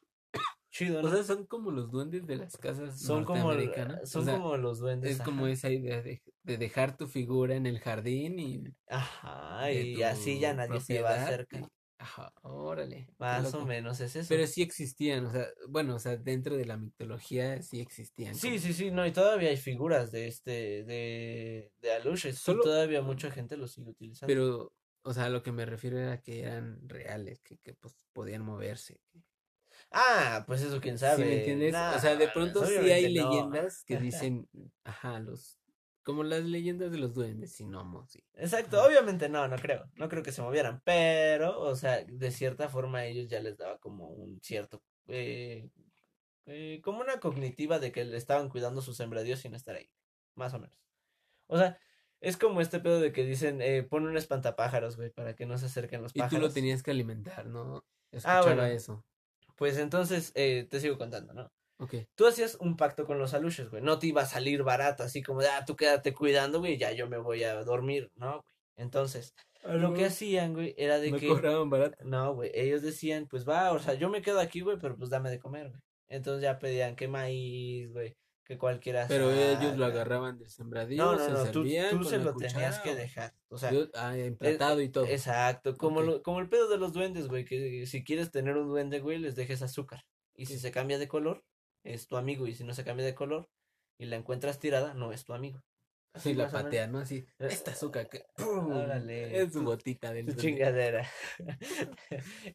[0.71, 1.09] Chido, ¿no?
[1.09, 3.53] O sea, son como los duendes de las casas son como,
[4.05, 5.17] son o sea, como los duendes.
[5.17, 10.01] es como esa idea de, de dejar tu figura en el jardín y Ajá, y
[10.03, 11.61] así ya nadie se va a propiedad acercar.
[11.63, 11.67] y-
[12.03, 13.09] Ajá, órale.
[13.19, 14.29] Más o menos es eso.
[14.31, 18.35] Pero sí existían, o sea, bueno, o sea, dentro de la mitología sí existían.
[18.35, 23.03] Sí, como- sí, sí, no, y todavía hay figuras de este, de, de Solo- todavía
[23.03, 24.31] mucha gente lo sigue utilizando.
[24.33, 28.43] Pero, o sea, lo que me refiero era que eran reales, que, que pues podían
[28.45, 28.99] moverse.
[29.13, 29.21] que-
[29.93, 31.17] Ah, pues eso quién sabe.
[31.17, 31.75] ¿Sí me entiendes?
[31.75, 33.31] o sea, de pronto sí hay no.
[33.31, 34.49] leyendas que dicen,
[34.85, 35.59] ajá, los,
[36.05, 38.25] como las leyendas de los duendes sin gnomos, sí.
[38.35, 42.69] Exacto, obviamente no, no creo, no creo que se movieran, pero, o sea, de cierta
[42.69, 45.69] forma a ellos ya les daba como un cierto, eh,
[46.47, 49.91] eh, como una cognitiva de que le estaban cuidando sus sembradíos sin estar ahí,
[50.35, 50.77] más o menos.
[51.49, 51.79] O sea,
[52.21, 55.59] es como este pedo de que dicen, eh, pon un espantapájaros, güey, para que no
[55.59, 56.49] se acerquen los Y tú pájaros.
[56.49, 57.85] lo tenías que alimentar, ¿no?
[58.23, 58.65] Ah, Escuchaba bueno.
[58.67, 59.05] eso.
[59.61, 61.53] Pues entonces, eh, te sigo contando, ¿no?
[61.81, 61.97] Ok.
[62.15, 63.83] Tú hacías un pacto con los aluches, güey.
[63.83, 66.93] No te iba a salir barato, así como de, ah, tú quédate cuidando, güey, ya
[66.93, 68.55] yo me voy a dormir, ¿no, güey?
[68.77, 71.29] Entonces, lo que hacían, güey, era de no que...
[71.29, 72.03] cobraban barato.
[72.07, 75.11] No, güey, ellos decían, pues va, o sea, yo me quedo aquí, güey, pero pues
[75.11, 75.83] dame de comer, güey.
[76.09, 78.17] Entonces ya pedían que maíz, güey,
[78.51, 81.97] que cualquiera Pero ellos lo agarraban del sembradío, No, no, se no, tú, servían tú
[81.99, 83.33] con se la lo tenías que dejar.
[83.49, 85.07] O sea, ah, emplatado y todo.
[85.07, 88.67] exacto, como, lo- como el pedo de los duendes, güey, que si quieres tener un
[88.67, 90.03] duende, güey, les dejes azúcar.
[90.35, 91.45] Y si se cambia de color,
[91.85, 92.49] es tu amigo.
[92.49, 93.49] Y si no se cambia de color
[93.99, 95.61] y la encuentras tirada, no es tu amigo.
[96.13, 96.63] Así la o menos.
[96.63, 96.99] patean, ¿no?
[96.99, 98.25] Así, esta azúcar que...
[98.37, 98.71] ¡pum!
[98.73, 100.43] Órale, Es su gotita del duende.
[100.43, 101.09] chingadera.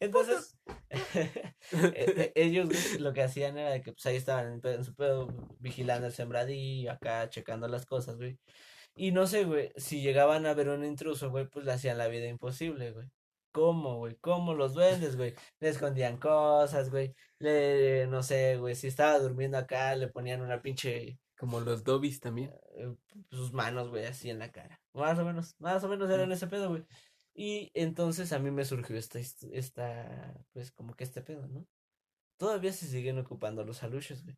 [0.00, 0.56] Entonces,
[0.90, 2.68] e- e- ellos
[3.00, 6.92] lo que hacían era de que pues ahí estaban en su pedo, vigilando el sembradío,
[6.92, 8.38] acá checando las cosas, güey.
[8.94, 12.08] Y no sé, güey, si llegaban a ver un intruso, güey, pues le hacían la
[12.08, 13.08] vida imposible, güey.
[13.52, 14.16] ¿Cómo, güey?
[14.20, 15.34] ¿Cómo los duendes, güey?
[15.60, 17.14] Le escondían cosas, güey.
[17.38, 22.20] Le, no sé, güey, si estaba durmiendo acá, le ponían una pinche, Como los dobbies
[22.20, 22.52] también.
[22.74, 22.94] eh,
[23.30, 24.80] sus manos, güey, así en la cara.
[24.94, 26.84] Más o menos, más o menos eran ese pedo, güey.
[27.34, 31.66] Y entonces a mí me surgió esta, esta, pues como que este pedo, ¿no?
[32.38, 34.36] Todavía se siguen ocupando los aluches, güey.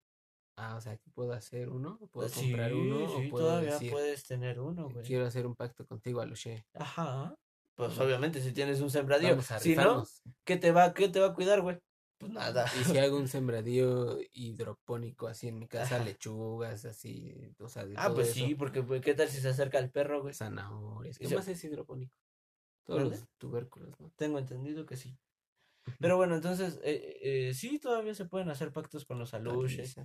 [0.56, 1.98] Ah, o sea, ¿qué puedo hacer uno?
[2.12, 3.08] ¿Puedo Sí, comprar uno?
[3.08, 5.04] sí, ¿O puedo todavía decir, puedes tener uno, güey.
[5.06, 6.66] quiero hacer un pacto contigo, Aluche?
[6.74, 7.34] Ajá.
[7.76, 9.40] Pues obviamente si tienes un sembradío.
[9.40, 10.04] Si no.
[10.44, 11.78] ¿qué te va, qué te va a cuidar, güey?
[12.18, 12.66] Pues nada.
[12.80, 17.94] Y si hago un sembradío hidropónico así en mi casa, lechugas, así, o sea, de
[17.96, 20.34] Ah, todo pues eso, sí, porque pues, ¿qué tal si se acerca el perro, güey?
[20.34, 21.18] zanahorias.
[21.18, 22.14] ¿Qué más es hidropónico?
[22.84, 24.10] Todos los tubérculos, ¿no?
[24.16, 25.16] Tengo entendido que sí.
[26.00, 29.96] Pero bueno, entonces, eh, eh, sí, todavía se pueden hacer pactos con los aluches.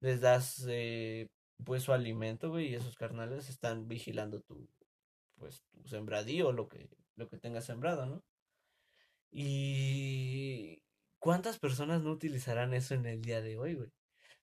[0.00, 1.28] Les das, eh,
[1.64, 4.68] pues, su alimento, güey, y esos carnales están vigilando tu,
[5.36, 8.24] pues, tu sembradío, lo que, lo que tengas sembrado, ¿no?
[9.30, 10.82] Y
[11.20, 13.90] ¿cuántas personas no utilizarán eso en el día de hoy, güey?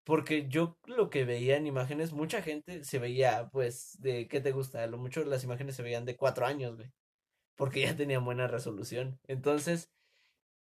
[0.06, 4.54] Porque yo lo que veía en imágenes, mucha gente se veía, pues, de, ¿qué te
[4.54, 4.84] gusta?
[4.84, 6.90] A lo mucho las imágenes se veían de cuatro años, güey.
[7.58, 9.20] Porque ya tenían buena resolución.
[9.28, 9.92] Entonces,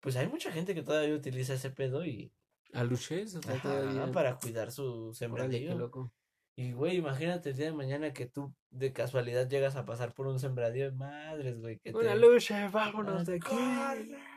[0.02, 2.32] pues hay mucha gente que todavía utiliza ese pedo y
[2.74, 4.12] o sea, ajá, todavía.
[4.12, 5.76] para cuidar su sembradío.
[5.78, 6.12] loco.
[6.56, 10.28] Y, güey, imagínate el día de mañana que tú de casualidad llegas a pasar por
[10.28, 10.92] un sembradío.
[10.94, 12.10] Madres, güey, que Un te...
[12.10, 13.50] aluche, vámonos Ah, de aquí.
[13.50, 14.31] ¡corre!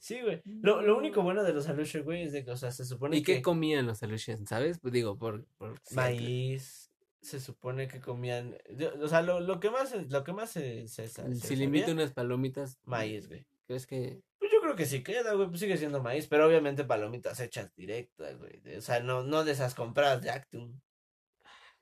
[0.00, 0.40] Sí, güey.
[0.44, 3.16] Lo, lo único bueno de los aluches, güey, es de que, o sea, se supone
[3.16, 4.78] ¿Y qué que comían los aluches, sabes?
[4.80, 5.46] Pues digo, por,
[5.92, 6.90] maíz,
[7.22, 8.56] se supone que comían,
[9.00, 11.64] o sea, lo, lo que más, lo que más se, se, se- se Si le
[11.64, 13.46] invito sabía, unas palomitas, maíz, güey.
[13.66, 16.84] ¿crees que Pues yo creo que sí queda, güey, pues sigue siendo maíz, pero obviamente
[16.84, 18.76] palomitas hechas directas, güey.
[18.76, 20.80] O sea, no, no de esas compradas de Actum.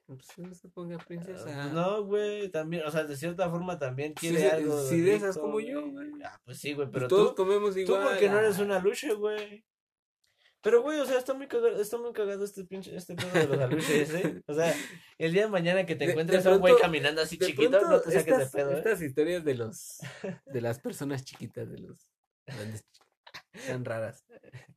[0.06, 1.44] Pues, no se ponga Ah, princesa?
[1.44, 5.14] pues no, güey, también, o sea, de cierta forma también quiere Sí, algo sí, de
[5.14, 6.10] esas como yo, güey.
[6.24, 8.02] Ah, pues sí, güey, Pues pero todos tú, comemos tú igual.
[8.08, 8.62] porque no eres ah.
[8.62, 9.64] una luche, güey.
[10.60, 13.46] Pero, güey, o sea, está muy cagado, está muy cagado este pinche, este pedo de
[13.46, 14.42] los aluches, ¿eh?
[14.46, 14.74] O sea,
[15.18, 18.00] el día de mañana que te encuentres de a un güey caminando así chiquito, no
[18.00, 18.78] te saques estas, de pedo, ¿eh?
[18.78, 19.98] estas historias de los
[20.46, 22.10] de las personas chiquitas, de los
[22.46, 22.82] grandes
[23.66, 24.24] tan raras.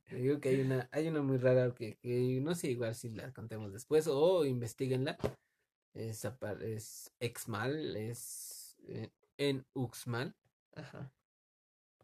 [0.08, 3.10] Te digo que hay una, hay una muy rara que, que no sé igual si
[3.10, 5.16] la contemos después o investiguenla.
[5.94, 6.24] Es,
[6.62, 10.34] es Exmal, es eh, en Uxmal,
[10.74, 11.12] Ajá.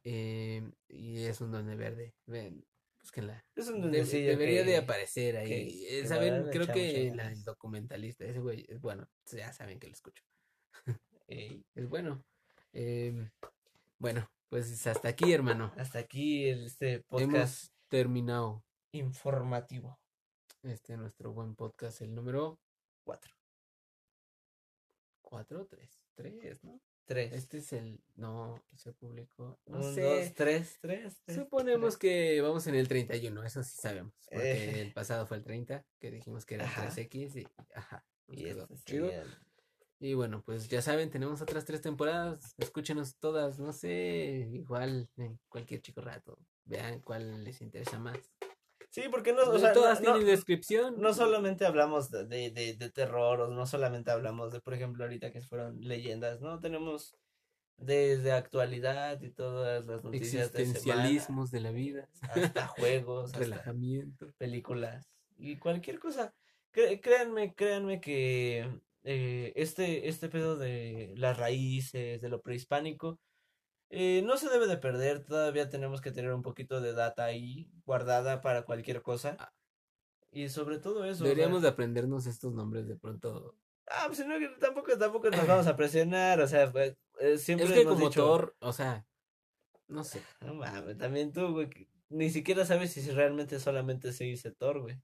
[0.05, 2.15] eh, y es un duende verde.
[2.27, 2.65] Ven,
[3.01, 3.45] búsquenla.
[3.55, 5.49] Es un Debe- duendecillo debería de aparecer ahí.
[5.49, 6.45] que- Eh, ¿Saben?
[6.45, 9.93] de Creo chavo, que la- el documentalista, ese güey, es bueno, ya saben que lo
[9.93, 10.23] escucho.
[11.29, 12.25] Ey, Es bueno.
[12.73, 13.31] Em,
[13.99, 15.73] bueno, pues hasta aquí, hermano.
[15.77, 19.99] hasta aquí el- este podcast Hemos terminado informativo.
[20.63, 22.59] este nuestro buen podcast, el número
[23.05, 23.35] Cuatro.
[25.23, 26.81] 4 3, 3, ¿no?
[27.07, 27.33] Tres.
[27.35, 30.01] Este es el no se publicó, no Un, sé.
[30.03, 31.21] dos, tres, tres.
[31.27, 34.81] tres, Suponemos que vamos en el 31, eso sí sabemos, porque Eh.
[34.81, 36.83] el pasado fue el 30, que dijimos que era Ajá.
[36.87, 38.07] 3X y ajá.
[38.29, 39.11] Y quedó este chido.
[39.11, 39.31] el-
[40.01, 42.55] Y bueno, pues ya saben, tenemos otras tres temporadas.
[42.59, 46.39] Escúchenos todas, no sé, igual en cualquier chico rato.
[46.65, 48.19] Vean cuál les interesa más.
[48.91, 51.01] Sí, porque no, o sea, todas no, tienen descripción.
[51.01, 55.05] no solamente hablamos de, de, de, de terror, o no solamente hablamos de, por ejemplo,
[55.05, 56.61] ahorita que fueron leyendas, ¿no?
[56.61, 57.17] Tenemos
[57.77, 63.39] desde actualidad y todas las noticias de semana, existencialismos de la vida, hasta juegos, hasta
[63.41, 64.33] relajamiento.
[64.39, 66.33] películas y cualquier cosa.
[66.73, 73.21] Cre- créanme, créanme que eh, este, este pedo de las raíces, de lo prehispánico,
[73.91, 75.25] eh, no se debe de perder.
[75.25, 79.37] Todavía tenemos que tener un poquito de data ahí guardada para cualquier cosa.
[79.39, 79.53] Ah.
[80.33, 81.23] Y sobre todo eso.
[81.23, 83.57] o sea, Deberíamos de aprendernos estos nombres de pronto.
[83.87, 86.41] Ah, pues no, tampoco, tampoco nos vamos a presionar.
[86.41, 89.07] O sea, pues, eh, siempre Es que hemos como dicho, Thor, o sea,
[89.87, 90.23] no sé.
[90.41, 91.69] No mames, también tú, güey,
[92.09, 95.01] ni siquiera sabes si realmente solamente se dice Thor, güey.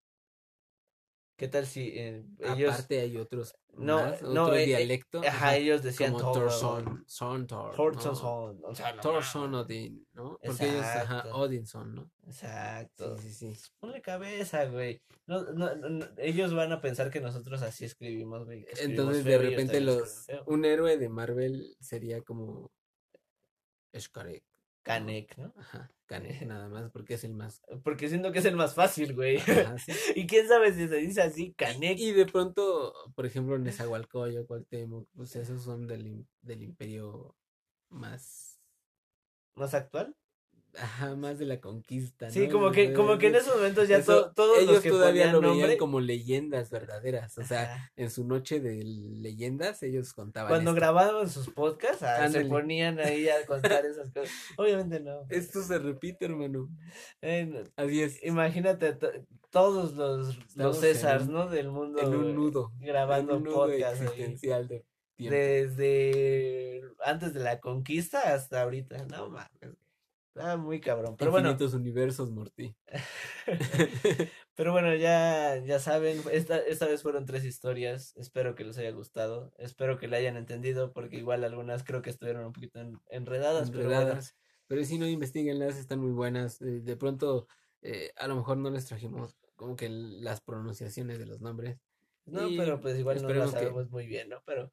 [1.40, 2.74] ¿Qué tal si eh, ellos...
[2.74, 5.22] Aparte hay otros, No, más, no, otro eh, eh, dialecto.
[5.26, 6.50] Ajá, ellos decían como Thor.
[6.50, 7.74] Thorson, Son Thor.
[7.74, 8.14] Thorson ¿no?
[8.14, 9.54] son, o sea, no Thorson.
[9.54, 10.38] Odin, ¿no?
[10.44, 11.36] Porque ellos, ajá, Exacto.
[11.38, 12.10] Odinson, ¿no?
[12.26, 13.16] Exacto.
[13.16, 13.70] Sí, sí, sí.
[13.78, 15.00] Ponle cabeza, güey.
[15.24, 15.70] No, no,
[16.18, 18.66] ellos van a pensar que nosotros así escribimos, güey.
[18.78, 22.70] Entonces de repente los un héroe de Marvel sería como
[23.98, 24.44] Skarek,
[24.90, 25.54] Canek, ¿no?
[25.56, 29.14] ajá, Kanek nada más porque es el más Porque siento que es el más fácil,
[29.14, 29.38] güey.
[29.38, 29.92] ajá, sí.
[30.14, 31.98] y quién sabe si se dice así, Canek.
[31.98, 37.36] Y de pronto, por ejemplo, Nezahualcóyotl, Cuauhtémoc, pues esos son del, del imperio
[37.88, 38.60] más
[39.56, 40.16] ¿Más actual?
[40.78, 42.52] Ajá, más de la conquista, Sí, ¿no?
[42.52, 45.24] como que, como que en esos momentos ya Eso, to- todos ellos los que todavía
[45.24, 47.92] ponían lo veían nombre, como leyendas verdaderas, o sea, Ajá.
[47.96, 50.80] en su noche de leyendas ellos contaban cuando esto.
[50.80, 54.30] grababan sus podcasts, ah, se ponían ahí a contar esas cosas.
[54.58, 55.26] Obviamente no.
[55.28, 56.68] Esto se repite, hermano.
[57.22, 58.22] Eh, Así es.
[58.24, 59.10] imagínate to-
[59.50, 61.48] todos los, los Estamos Césars, ¿no?
[61.48, 62.72] Del mundo en un nudo.
[62.78, 64.06] grabando un nudo podcasts ahí.
[64.06, 64.84] existencial de
[65.16, 65.34] tiempo.
[65.36, 69.04] Desde antes de la conquista hasta ahorita.
[69.06, 69.76] No mames.
[70.40, 71.16] Está muy cabrón.
[71.18, 72.74] Pero bueno, Infinitos universos, Morty.
[74.54, 78.14] pero bueno, ya, ya saben, esta, esta vez fueron tres historias.
[78.16, 79.52] Espero que les haya gustado.
[79.58, 83.70] Espero que le hayan entendido, porque igual algunas creo que estuvieron un poquito en- enredadas,
[83.70, 84.84] pero bueno.
[84.84, 86.60] si no, investiguenlas, están muy buenas.
[86.60, 87.46] Eh, De pronto,
[87.82, 91.78] eh, a lo mejor no les trajimos como que las pronunciaciones de los nombres.
[92.26, 94.42] No, Y pero pues igual no la que- sabemos muy bien, ¿no?
[94.44, 94.72] Pero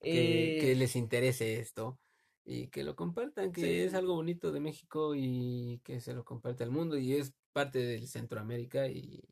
[0.00, 1.98] Que, que eh, les interese esto
[2.44, 3.84] y que lo compartan, que Sí.
[3.84, 7.78] es algo bonito de México y que se lo comparte al mundo y es parte
[7.80, 9.22] del Centroamérica y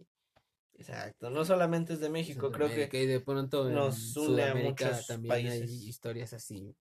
[0.75, 4.55] exacto, no solamente es de México, creo que y de pronto en nos une a
[4.55, 5.88] Sudamérica muchos también hay países.
[5.88, 6.77] historias así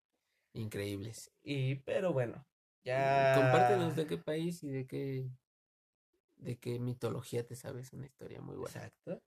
[0.53, 1.31] increíbles.
[1.43, 2.45] y pero bueno,
[2.83, 5.29] ya Compártenos de qué país y de qué
[6.37, 8.75] de qué mitología te sabes una historia muy buena.
[8.75, 9.23] Exacto.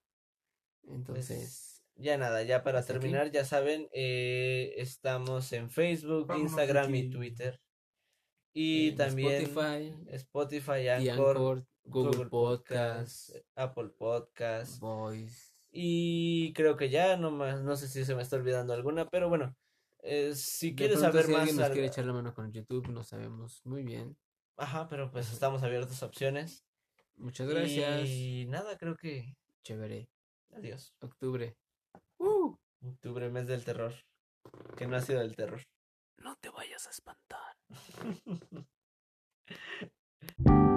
[0.82, 2.88] Entonces, Pues, ya nada, ya para aquí.
[2.88, 7.10] terminar, ya saben, eh, estamos en Facebook, Vámonos Instagram y.
[7.10, 7.60] Twitter.
[8.52, 9.42] Y en también
[10.08, 14.80] Spotify, Anchor, Anchor, Google, Podcast, Podcast, Apple Podcast.
[14.80, 15.52] Voice.
[15.72, 19.28] Y creo que ya, no más, no sé si se me está olvidando alguna, pero
[19.28, 19.56] bueno,
[20.02, 22.50] eh, si De quieres saber si más, alguien nos al- quiere echar la mano con
[22.52, 24.16] YouTube, no sabemos muy bien.
[24.56, 26.64] ajá, pero pues estamos abiertos a opciones.
[27.16, 28.08] Muchas gracias.
[28.08, 30.08] Y nada, creo que Chévere.
[30.52, 30.92] adiós.
[31.00, 31.56] Octubre.
[32.20, 32.54] Uh,
[32.86, 33.94] Octubre, mes del terror,
[34.76, 35.62] que no ha sido del terror.
[36.18, 37.56] no te vayas a espantar.